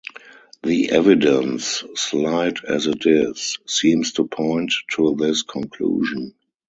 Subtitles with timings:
[0.63, 6.33] The evidence, slight as it is, seems to point to this conclusion.